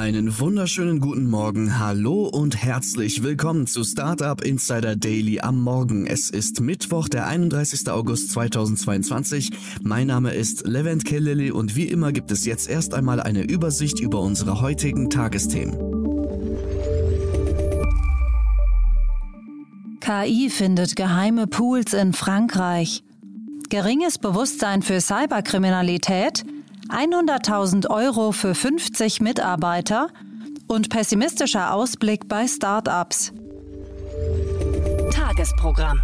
[0.00, 6.06] Einen wunderschönen guten Morgen, hallo und herzlich willkommen zu Startup Insider Daily am Morgen.
[6.06, 7.90] Es ist Mittwoch, der 31.
[7.90, 9.50] August 2022.
[9.82, 14.00] Mein Name ist Levent Kelleli und wie immer gibt es jetzt erst einmal eine Übersicht
[14.00, 15.76] über unsere heutigen Tagesthemen.
[20.00, 23.04] KI findet geheime Pools in Frankreich.
[23.68, 26.46] Geringes Bewusstsein für Cyberkriminalität–
[26.90, 30.08] 100.000 Euro für 50 Mitarbeiter
[30.66, 33.32] und pessimistischer Ausblick bei Startups.
[35.12, 36.00] Tagesprogramm.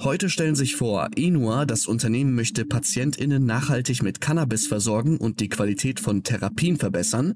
[0.00, 5.48] Heute stellen sich vor, Enua, das Unternehmen möchte PatientInnen nachhaltig mit Cannabis versorgen und die
[5.48, 7.34] Qualität von Therapien verbessern.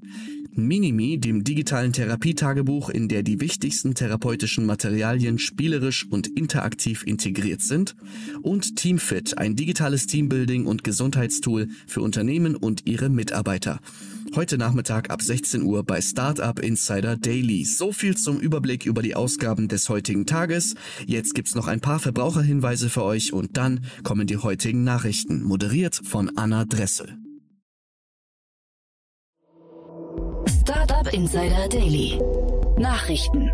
[0.51, 7.95] Minimi, dem digitalen Therapietagebuch, in der die wichtigsten therapeutischen Materialien spielerisch und interaktiv integriert sind.
[8.41, 13.79] Und Teamfit, ein digitales Teambuilding und Gesundheitstool für Unternehmen und ihre Mitarbeiter.
[14.35, 17.65] Heute Nachmittag ab 16 Uhr bei Startup Insider Daily.
[17.65, 20.75] So viel zum Überblick über die Ausgaben des heutigen Tages.
[21.07, 25.99] Jetzt gibt's noch ein paar Verbraucherhinweise für euch und dann kommen die heutigen Nachrichten, moderiert
[26.03, 27.17] von Anna Dressel.
[30.61, 32.21] Startup Insider Daily.
[32.77, 33.49] Nachrichten.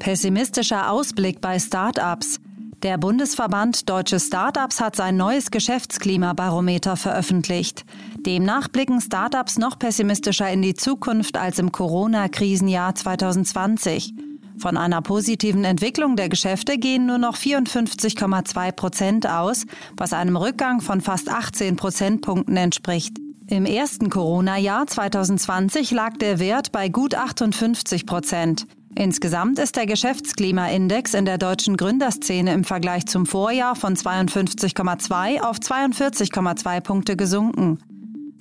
[0.00, 2.40] Pessimistischer Ausblick bei Startups.
[2.82, 7.84] Der Bundesverband Deutsche Startups hat sein neues Geschäftsklimabarometer veröffentlicht.
[8.26, 14.14] Demnach blicken Startups noch pessimistischer in die Zukunft als im Corona-Krisenjahr 2020.
[14.58, 19.64] Von einer positiven Entwicklung der Geschäfte gehen nur noch 54,2 Prozent aus,
[19.96, 23.16] was einem Rückgang von fast 18 Prozentpunkten entspricht.
[23.46, 28.66] Im ersten Corona-Jahr 2020 lag der Wert bei gut 58 Prozent.
[28.94, 35.58] Insgesamt ist der Geschäftsklimaindex in der deutschen Gründerszene im Vergleich zum Vorjahr von 52,2 auf
[35.58, 37.78] 42,2 Punkte gesunken.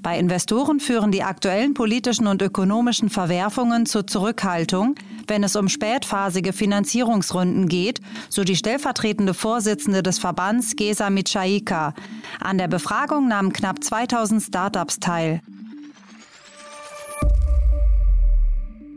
[0.01, 4.95] Bei Investoren führen die aktuellen politischen und ökonomischen Verwerfungen zur Zurückhaltung,
[5.27, 11.93] wenn es um spätphasige Finanzierungsrunden geht, so die stellvertretende Vorsitzende des Verbands Gesa Michaika.
[12.39, 15.41] An der Befragung nahmen knapp 2000 Startups teil.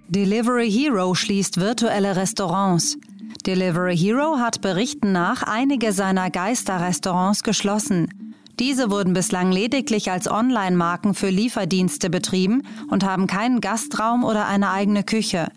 [0.09, 2.99] Delivery Hero schließt virtuelle Restaurants.
[3.47, 8.37] Delivery Hero hat Berichten nach einige seiner Geisterrestaurants geschlossen.
[8.61, 14.71] Diese wurden bislang lediglich als Online-Marken für Lieferdienste betrieben und haben keinen Gastraum oder eine
[14.71, 15.49] eigene Küche.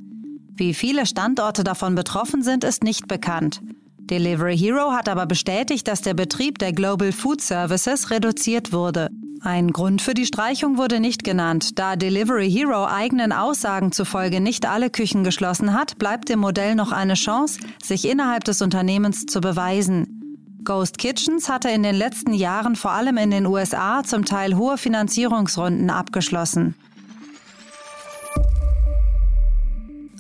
[0.56, 3.62] Wie viele Standorte davon betroffen sind, ist nicht bekannt.
[4.00, 9.10] Delivery Hero hat aber bestätigt, dass der Betrieb der Global Food Services reduziert wurde.
[9.42, 11.78] Ein Grund für die Streichung wurde nicht genannt.
[11.78, 16.92] Da Delivery Hero eigenen Aussagen zufolge nicht alle Küchen geschlossen hat, bleibt dem Modell noch
[16.92, 20.18] eine Chance, sich innerhalb des Unternehmens zu beweisen.
[20.64, 24.78] Ghost Kitchens hatte in den letzten Jahren vor allem in den USA zum Teil hohe
[24.78, 26.76] Finanzierungsrunden abgeschlossen.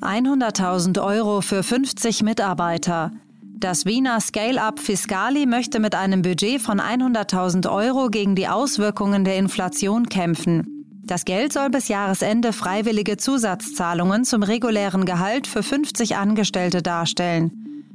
[0.01, 3.11] 100.000 Euro für 50 Mitarbeiter.
[3.59, 9.37] Das Wiener Scale-up Fiscali möchte mit einem Budget von 100.000 Euro gegen die Auswirkungen der
[9.37, 10.85] Inflation kämpfen.
[11.03, 17.51] Das Geld soll bis Jahresende freiwillige Zusatzzahlungen zum regulären Gehalt für 50 Angestellte darstellen.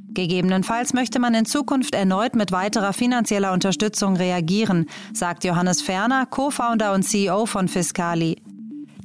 [0.09, 6.93] Gegebenenfalls möchte man in Zukunft erneut mit weiterer finanzieller Unterstützung reagieren, sagt Johannes Ferner, Co-Founder
[6.93, 8.41] und CEO von Fiscali.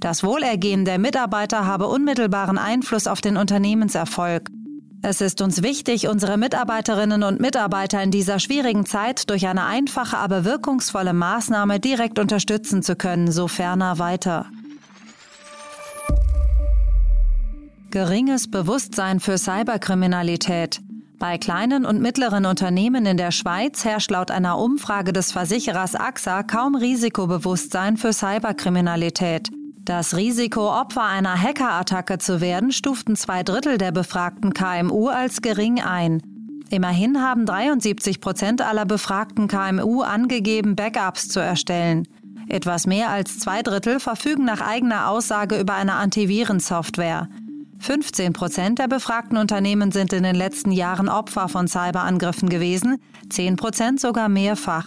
[0.01, 4.51] Das Wohlergehen der Mitarbeiter habe unmittelbaren Einfluss auf den Unternehmenserfolg.
[5.01, 10.19] Es ist uns wichtig, unsere Mitarbeiterinnen und Mitarbeiter in dieser schwierigen Zeit durch eine einfache,
[10.19, 14.47] aber wirkungsvolle Maßnahme direkt unterstützen zu können, so ferner weiter.
[17.91, 20.81] Geringes Bewusstsein für Cyberkriminalität.
[21.19, 26.43] Bei kleinen und mittleren Unternehmen in der Schweiz herrscht laut einer Umfrage des Versicherers AXA
[26.43, 29.49] kaum Risikobewusstsein für Cyberkriminalität.
[29.89, 35.81] Das Risiko, Opfer einer Hackerattacke zu werden, stuften zwei Drittel der befragten KMU als gering
[35.81, 36.21] ein.
[36.69, 42.07] Immerhin haben 73 Prozent aller befragten KMU angegeben, Backups zu erstellen.
[42.51, 47.31] Etwas mehr als zwei Drittel verfügen nach eigener Aussage über eine Antivirensoftware.
[47.79, 52.99] 15 Prozent der befragten Unternehmen sind in den letzten Jahren Opfer von Cyberangriffen gewesen,
[53.31, 54.85] 10 Prozent sogar mehrfach.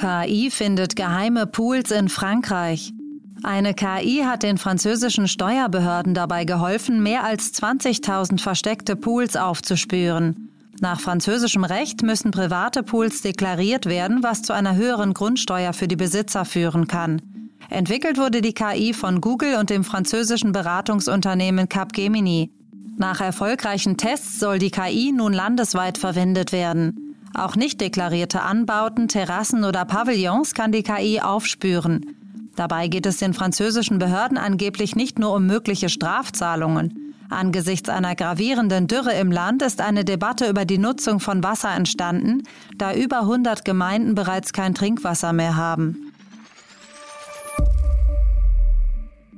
[0.00, 2.94] KI findet geheime Pools in Frankreich.
[3.42, 10.48] Eine KI hat den französischen Steuerbehörden dabei geholfen, mehr als 20.000 versteckte Pools aufzuspüren.
[10.80, 15.96] Nach französischem Recht müssen private Pools deklariert werden, was zu einer höheren Grundsteuer für die
[15.96, 17.20] Besitzer führen kann.
[17.68, 22.50] Entwickelt wurde die KI von Google und dem französischen Beratungsunternehmen Capgemini.
[22.96, 27.09] Nach erfolgreichen Tests soll die KI nun landesweit verwendet werden.
[27.34, 32.16] Auch nicht deklarierte Anbauten, Terrassen oder Pavillons kann die KI aufspüren.
[32.56, 37.14] Dabei geht es den französischen Behörden angeblich nicht nur um mögliche Strafzahlungen.
[37.30, 42.42] Angesichts einer gravierenden Dürre im Land ist eine Debatte über die Nutzung von Wasser entstanden,
[42.76, 46.12] da über 100 Gemeinden bereits kein Trinkwasser mehr haben.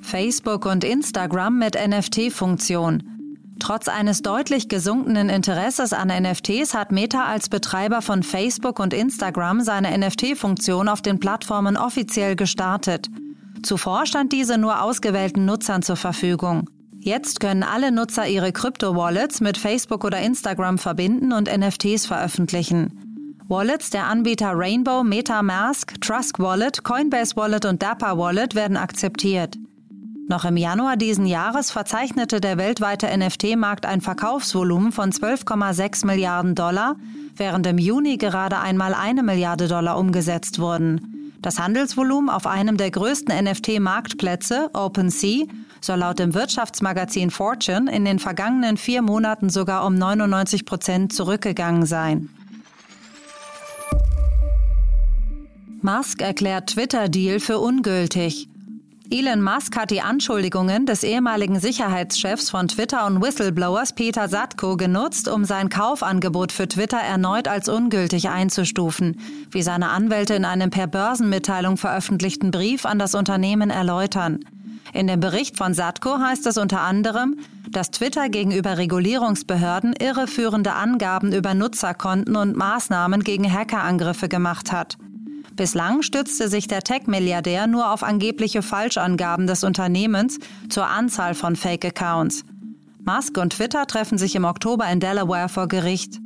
[0.01, 3.12] Facebook und Instagram mit NFT-Funktion.
[3.61, 9.61] Trotz eines deutlich gesunkenen Interesses an NFTs hat Meta als Betreiber von Facebook und Instagram
[9.61, 13.09] seine NFT-Funktion auf den Plattformen offiziell gestartet.
[13.63, 16.69] Zuvor stand diese nur ausgewählten Nutzern zur Verfügung.
[16.99, 23.39] Jetzt können alle Nutzer ihre Krypto-Wallets mit Facebook oder Instagram verbinden und NFTs veröffentlichen.
[23.49, 29.57] Wallets der Anbieter Rainbow, MetaMask, Trusk Wallet, Coinbase Wallet und Dapper Wallet werden akzeptiert.
[30.33, 36.97] Noch im Januar diesen Jahres verzeichnete der weltweite NFT-Markt ein Verkaufsvolumen von 12,6 Milliarden Dollar,
[37.37, 41.35] während im Juni gerade einmal eine Milliarde Dollar umgesetzt wurden.
[41.43, 45.45] Das Handelsvolumen auf einem der größten NFT-Marktplätze, OpenSea,
[45.83, 51.85] soll laut dem Wirtschaftsmagazin Fortune in den vergangenen vier Monaten sogar um 99 Prozent zurückgegangen
[51.85, 52.31] sein.
[55.83, 58.49] Musk erklärt Twitter-Deal für ungültig.
[59.13, 65.29] Elon Musk hat die Anschuldigungen des ehemaligen Sicherheitschefs von Twitter und Whistleblowers Peter Satko genutzt,
[65.29, 69.21] um sein Kaufangebot für Twitter erneut als ungültig einzustufen,
[69.51, 74.41] wie seine Anwälte in einem per Börsenmitteilung veröffentlichten Brief an das Unternehmen erläutern.
[74.95, 77.37] In dem Bericht von Satko heißt es unter anderem,
[77.71, 84.97] dass Twitter gegenüber Regulierungsbehörden irreführende Angaben über Nutzerkonten und Maßnahmen gegen Hackerangriffe gemacht hat.
[85.55, 90.39] Bislang stützte sich der Tech-Milliardär nur auf angebliche Falschangaben des Unternehmens
[90.71, 92.45] zur Anzahl von Fake-Accounts.
[93.05, 96.21] Musk und Twitter treffen sich im Oktober in Delaware vor Gericht.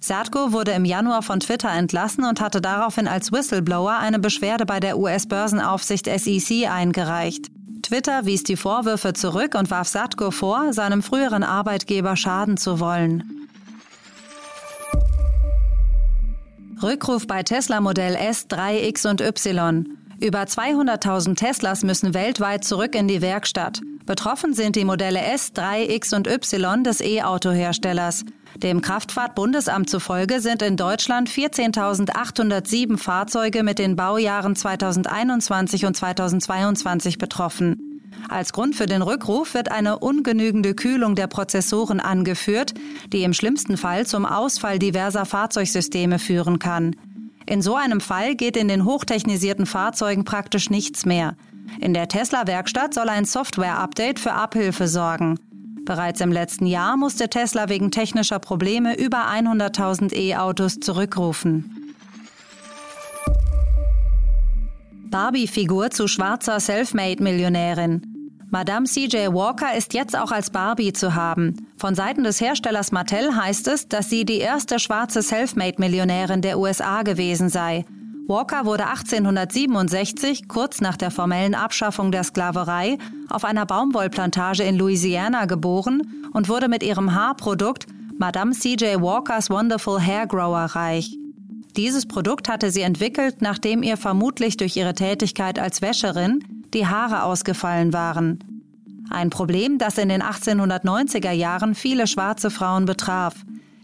[0.00, 4.80] Satko wurde im Januar von Twitter entlassen und hatte daraufhin als Whistleblower eine Beschwerde bei
[4.80, 7.48] der US-Börsenaufsicht SEC eingereicht.
[7.82, 13.39] Twitter wies die Vorwürfe zurück und warf Satko vor, seinem früheren Arbeitgeber schaden zu wollen.
[16.82, 19.98] Rückruf bei Tesla Modell S, 3X und Y.
[20.20, 23.80] Über 200.000 Teslas müssen weltweit zurück in die Werkstatt.
[24.06, 28.24] Betroffen sind die Modelle S, 3X und Y des E-Auto-Herstellers.
[28.56, 37.89] Dem Kraftfahrtbundesamt zufolge sind in Deutschland 14.807 Fahrzeuge mit den Baujahren 2021 und 2022 betroffen.
[38.30, 42.74] Als Grund für den Rückruf wird eine ungenügende Kühlung der Prozessoren angeführt,
[43.12, 46.94] die im schlimmsten Fall zum Ausfall diverser Fahrzeugsysteme führen kann.
[47.46, 51.34] In so einem Fall geht in den hochtechnisierten Fahrzeugen praktisch nichts mehr.
[51.80, 55.36] In der Tesla-Werkstatt soll ein Software-Update für Abhilfe sorgen.
[55.84, 61.94] Bereits im letzten Jahr musste Tesla wegen technischer Probleme über 100.000 E-Autos zurückrufen.
[65.10, 68.09] Barbie-Figur zu schwarzer Selfmade-Millionärin.
[68.52, 71.68] Madame CJ Walker ist jetzt auch als Barbie zu haben.
[71.76, 77.02] Von Seiten des Herstellers Mattel heißt es, dass sie die erste schwarze Selfmade-Millionärin der USA
[77.02, 77.84] gewesen sei.
[78.26, 85.44] Walker wurde 1867, kurz nach der formellen Abschaffung der Sklaverei, auf einer Baumwollplantage in Louisiana
[85.44, 86.02] geboren
[86.32, 87.86] und wurde mit ihrem Haarprodukt
[88.18, 89.00] Madame C.J.
[89.00, 91.16] Walkers Wonderful Hair Grower reich.
[91.76, 97.24] Dieses Produkt hatte sie entwickelt, nachdem ihr vermutlich durch ihre Tätigkeit als Wäscherin die Haare
[97.24, 98.62] ausgefallen waren.
[99.10, 103.34] Ein Problem, das in den 1890er Jahren viele schwarze Frauen betraf.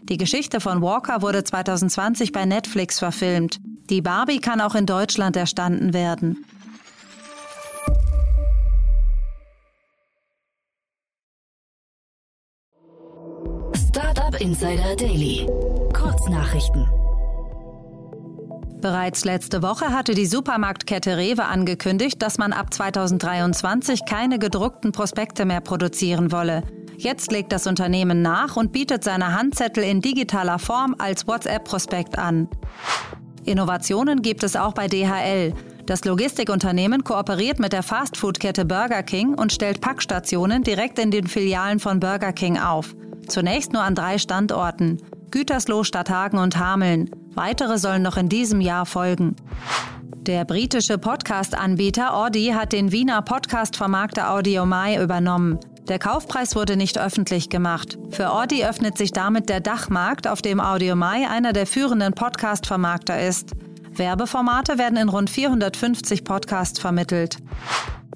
[0.03, 3.59] Die Geschichte von Walker wurde 2020 bei Netflix verfilmt.
[3.89, 6.45] Die Barbie kann auch in Deutschland erstanden werden.
[13.89, 15.45] Startup Insider Daily.
[15.93, 16.87] Kurznachrichten.
[18.81, 25.45] Bereits letzte Woche hatte die Supermarktkette Rewe angekündigt, dass man ab 2023 keine gedruckten Prospekte
[25.45, 26.61] mehr produzieren wolle.
[26.97, 32.47] Jetzt legt das Unternehmen nach und bietet seine Handzettel in digitaler Form als WhatsApp-Prospekt an.
[33.45, 35.53] Innovationen gibt es auch bei DHL.
[35.87, 41.79] Das Logistikunternehmen kooperiert mit der Fastfood-Kette Burger King und stellt Packstationen direkt in den Filialen
[41.79, 42.95] von Burger King auf.
[43.27, 44.97] Zunächst nur an drei Standorten.
[45.31, 47.09] Gütersloh, Stadthagen und Hameln.
[47.37, 49.35] Weitere sollen noch in diesem Jahr folgen.
[50.21, 55.59] Der britische Podcast-Anbieter Audi hat den Wiener Podcast-Vermarkter AudioMai übernommen.
[55.87, 57.99] Der Kaufpreis wurde nicht öffentlich gemacht.
[58.09, 63.51] Für Audi öffnet sich damit der Dachmarkt, auf dem AudioMai einer der führenden Podcast-Vermarkter ist.
[63.91, 67.37] Werbeformate werden in rund 450 Podcasts vermittelt.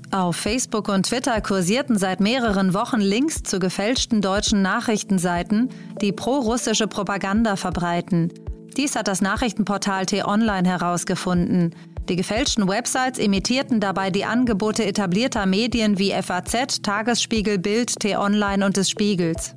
[0.10, 5.70] Auf Facebook und Twitter kursierten seit mehreren Wochen Links zu gefälschten deutschen Nachrichtenseiten,
[6.01, 8.34] die pro-russische Propaganda verbreiten.
[8.78, 11.75] Dies hat das Nachrichtenportal T-Online herausgefunden.
[12.10, 18.78] Die gefälschten Websites imitierten dabei die Angebote etablierter Medien wie FAZ, Tagesspiegel, Bild, T-Online und
[18.78, 19.56] des Spiegels.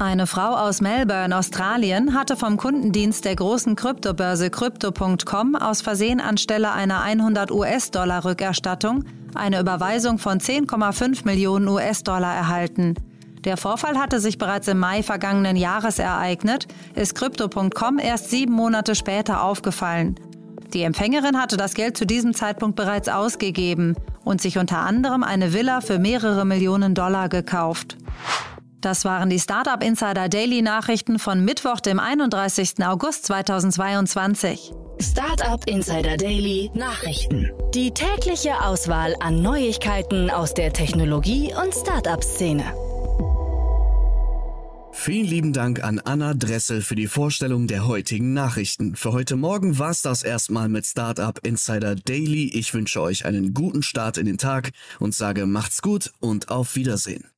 [0.00, 6.72] Eine Frau aus Melbourne, Australien, hatte vom Kundendienst der großen Kryptobörse Crypto.com aus Versehen anstelle
[6.72, 12.94] einer 100 US-Dollar Rückerstattung eine Überweisung von 10,5 Millionen US-Dollar erhalten.
[13.44, 18.94] Der Vorfall hatte sich bereits im Mai vergangenen Jahres ereignet, ist Crypto.com erst sieben Monate
[18.94, 20.14] später aufgefallen.
[20.72, 25.52] Die Empfängerin hatte das Geld zu diesem Zeitpunkt bereits ausgegeben und sich unter anderem eine
[25.52, 27.96] Villa für mehrere Millionen Dollar gekauft.
[28.80, 32.84] Das waren die Startup Insider Daily Nachrichten von Mittwoch, dem 31.
[32.84, 34.72] August 2022.
[35.00, 37.50] Startup Insider Daily Nachrichten.
[37.74, 42.64] Die tägliche Auswahl an Neuigkeiten aus der Technologie- und Startup-Szene.
[44.94, 48.94] Vielen lieben Dank an Anna Dressel für die Vorstellung der heutigen Nachrichten.
[48.94, 52.50] Für heute Morgen war es das erstmal mit Startup Insider Daily.
[52.54, 54.70] Ich wünsche euch einen guten Start in den Tag
[55.00, 57.31] und sage macht's gut und auf Wiedersehen.